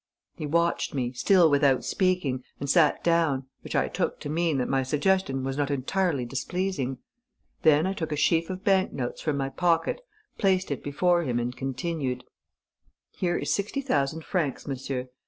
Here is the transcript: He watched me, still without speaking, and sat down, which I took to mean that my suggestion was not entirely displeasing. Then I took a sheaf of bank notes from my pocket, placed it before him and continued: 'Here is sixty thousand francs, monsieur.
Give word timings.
He 0.35 0.47
watched 0.47 0.95
me, 0.95 1.11
still 1.13 1.47
without 1.51 1.85
speaking, 1.85 2.43
and 2.59 2.67
sat 2.67 3.03
down, 3.03 3.45
which 3.63 3.75
I 3.75 3.87
took 3.87 4.19
to 4.21 4.29
mean 4.29 4.57
that 4.57 4.67
my 4.67 4.81
suggestion 4.81 5.43
was 5.43 5.57
not 5.57 5.69
entirely 5.69 6.25
displeasing. 6.25 6.97
Then 7.61 7.85
I 7.85 7.93
took 7.93 8.11
a 8.11 8.15
sheaf 8.15 8.49
of 8.49 8.63
bank 8.63 8.91
notes 8.93 9.21
from 9.21 9.37
my 9.37 9.49
pocket, 9.49 10.01
placed 10.39 10.71
it 10.71 10.83
before 10.83 11.21
him 11.21 11.37
and 11.37 11.55
continued: 11.55 12.23
'Here 13.11 13.37
is 13.37 13.53
sixty 13.53 13.81
thousand 13.81 14.25
francs, 14.25 14.65
monsieur. 14.67 15.07